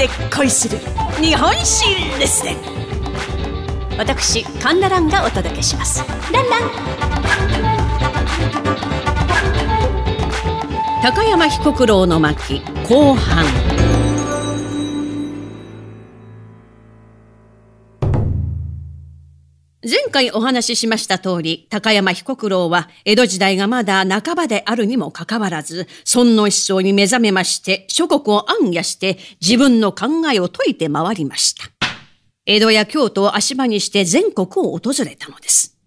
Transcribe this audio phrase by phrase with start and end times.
[0.00, 0.78] で恋する
[1.20, 1.84] 日本史
[2.18, 2.56] レッスン
[3.98, 6.02] 私神田蘭がお届けします。
[6.32, 6.70] ランラン。
[11.02, 13.44] 高山彦九郎の巻後半
[19.82, 31.64] 前回お話ししました通り、高山彦九郎は江戸時代がまだ半ばであるにもかかわらず、尊の思想に目覚めまして、諸国を暗夜して自分の考えを説いて回りました。
[32.44, 35.78] 江戸や京都を足場にして全国を訪れたのです。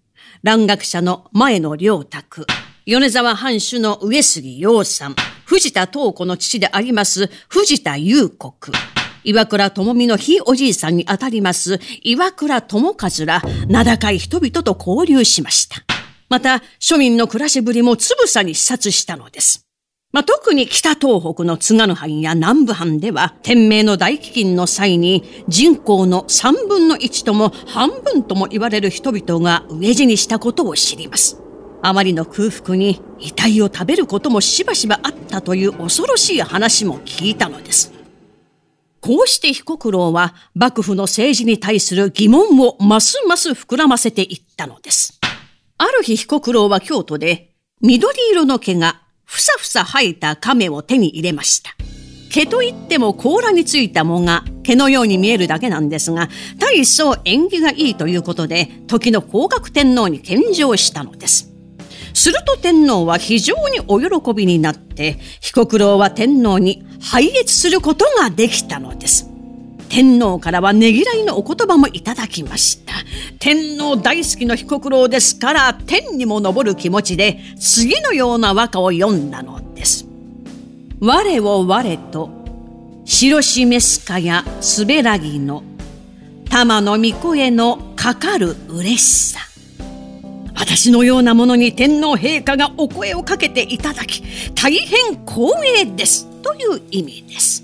[0.41, 2.48] 蘭学者の前野良沢、
[2.88, 5.16] 米沢藩主の上杉洋さん、
[5.46, 8.76] 藤田東子の父であります藤田優国、
[9.23, 15.77] 岩倉智美のひいおじいさんにあたります岩倉智和ら名高い人々と交流しました。
[16.30, 19.68] また、庶民の暮らしぶりもつぶさに視察したのです。
[20.12, 31.40] まあ、特に北東北の津軽藩や南部藩では、天明の大飢饉の際に人口の3分の1とも半分とも言われる人々が飢え死にしたことを知ります。
[31.84, 38.02] あまりの空腹に遺体を食べることもしばしばあったという恐ろしい話も聞いたのです。
[39.04, 45.20] こうして彦九郎は幕府の政治に対する疑問をますます膨らませていったのです。
[45.77, 47.51] ある日彦九郎は京都で
[47.82, 51.71] 緑色の毛がふさふさ生えた亀を手に入れました。
[52.32, 61.52] 毛といっても甲羅についた藻が毛のように見えるだけなんですが、大層縁起がいいということで、時の皇学天皇に献上したのです。
[62.14, 69.30] すると天皇は非常にお喜びになって、彦九郎は天皇に拝謁することができたのです。
[69.90, 72.94] 天皇からはねぎらいのお言葉もいただきました。
[73.40, 80.08] 天皇大好きの彦九郎ですから、天にも昇る気持ちで、次のような和歌を読んだのです。
[81.00, 82.30] 我を我と、
[83.06, 85.63] 白しめすかやすべらぎの、
[86.50, 89.53] 玉の御声のかかる嬉しさ。
[90.56, 96.28] 私のようなものに天皇陛下がお声をかけていただき、大変光栄です。
[96.41, 97.64] という意味です。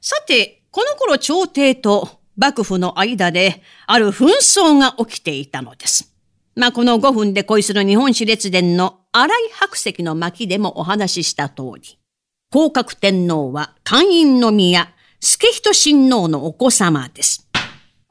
[0.00, 6.12] さて、この頃朝廷と幕府の間である紛争が起きていたのです。
[6.56, 11.98] まあ、この5分で恋する日本史列伝の荒井白石の巻でもお話しした通り、
[12.52, 17.48] 広角天皇は寛陰の宮、助人親王のお子様です。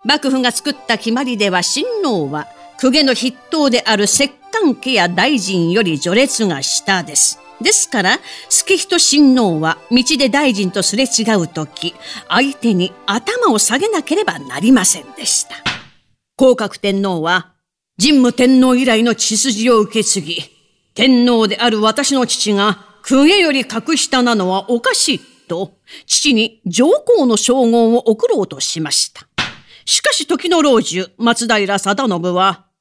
[0.03, 2.47] 幕府が作った決まりでは親王は
[2.83, 7.39] 公家の筆頭である摂関家や大臣より序列が下です。
[7.61, 11.95] ですから、助人親王は道で大臣とすれ違うとき、
[12.27, 15.55] 相手に頭を下げなければなりませんでした。
[16.37, 17.53] 広角天皇は、
[17.97, 20.41] 神武天皇以来の血筋を受け継ぎ、
[20.93, 29.25] 天皇である私の父が公家より格下なのはおかしいと、父に上皇の称号を送ろうとしました。
[29.85, 32.72] しかし時の老中、松平定信は、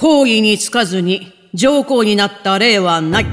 [0.00, 3.26] 皇位につかずに上皇になった例はない、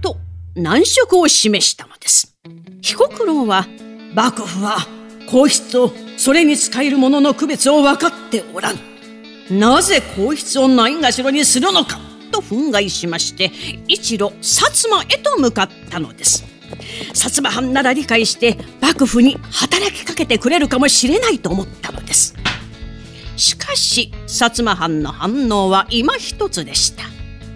[0.00, 0.18] と
[0.54, 2.36] 難色を示したのです。
[2.80, 3.66] 彦九郎は、
[4.14, 4.86] 幕府は
[5.28, 8.78] 皇室とそれに使えるものの区別を分かっておらぬ。
[9.58, 11.98] なぜ皇室をないがしろにするのか？
[12.30, 13.50] と憤慨しまして、
[13.88, 16.44] 一路薩摩へと向かったのです。
[17.14, 22.36] 薩摩藩なら理解して幕府に働きかけてくれるかもしれないと思ったのです。
[23.36, 27.04] しかし、薩摩藩の反応は今一つでした。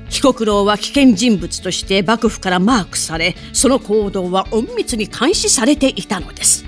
[0.09, 6.65] 彦九郎は危険人物として幕府からマークされ、その行動は隠密に監視されていたのです。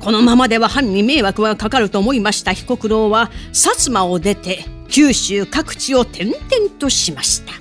[0.00, 6.36] このままでは藩に迷惑がかかると思いました彦九郎は、薩摩を出て九州各地を転々
[6.78, 7.52] としました。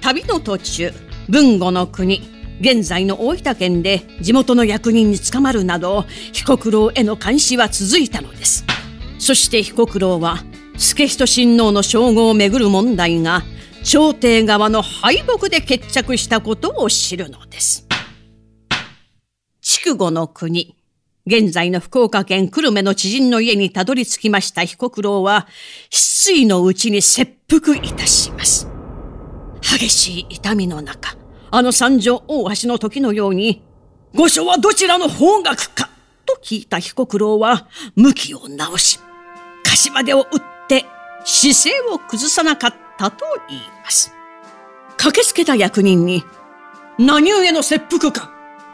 [0.00, 0.92] 旅の途中、
[1.28, 2.22] 豊後の国、
[2.60, 8.64] 現在の大分県で地元の役人に捕まるなど、彦九郎への監視は続いたのです。
[9.18, 10.38] そして彦九郎は、
[10.76, 13.42] 助人親王の称号をめぐる問題が、
[13.82, 17.86] 朝廷側の敗北で決着したことを知るのです。
[19.60, 20.76] 筑後の国、
[21.26, 25.48] 現在の福岡県久留米の知人の家にたどり着きました彦九郎は、
[25.90, 28.68] 失意のうちに切腹いたします。
[29.62, 31.16] 激しい痛みの中、
[31.50, 33.62] あの三条大橋の時のように、
[34.14, 35.90] 御所はどちらの方角か
[36.26, 39.00] と聞いた彦九郎は、向きを直し、
[39.64, 40.84] 柏手を打って
[41.24, 44.12] 姿勢を崩さなかったと言います。
[44.96, 46.24] 駆けつけた役人に、
[46.98, 48.30] 何故の切腹か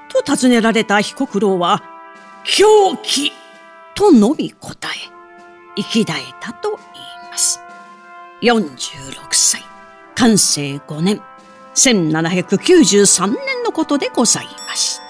[0.09, 1.83] と尋ねられた彦九郎は、
[2.45, 3.33] 狂気
[3.95, 4.93] とのみ答え、
[5.77, 6.81] 生き絶えたと言い
[7.31, 7.61] ます。
[8.43, 9.63] 46歳、
[10.15, 11.23] 寛政5年、
[11.75, 15.02] 1793年のことでございました。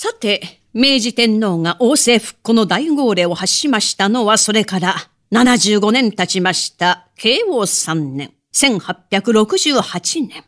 [0.00, 4.94] さて、明治天皇が王政復古の大号令を発しましたのはそれから
[5.32, 10.44] 75年経ちました慶応3年、1868年。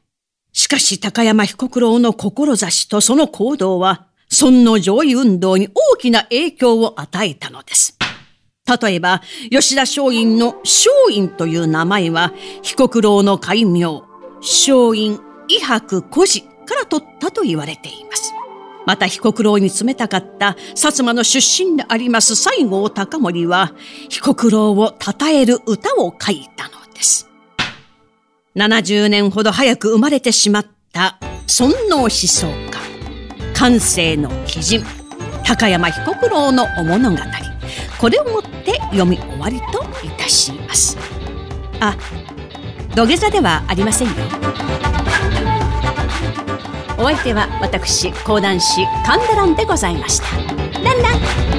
[0.52, 7.98] しかし高山被告郎の志とその行動は、尊の上位運動に大きな影響を与えたのです。
[8.80, 9.20] 例えば、
[9.50, 12.32] 吉田松陰の松陰という名前は、
[12.62, 14.04] 被告郎の改名、
[14.40, 15.18] 松陰、
[15.48, 18.32] 伊白古事から取ったと言われています。
[18.90, 23.72] また被告郎に冷たかった薩摩の出身であります西郷隆盛は、
[24.08, 27.30] 被告郎を称える歌を書いたのです。
[28.56, 34.82] 70年ほど早く生まれてしまった尊王思想家、感性の鬼人、
[35.44, 37.16] 高山被告郎のお物語。
[38.00, 40.98] これをもって読み終わりといたします。
[41.78, 41.96] あ、
[42.96, 44.14] 土下座ではありませんよ。
[47.00, 50.36] お相手は私講談師神田蘭でございました。
[50.82, 51.16] ランラ
[51.46, 51.49] ン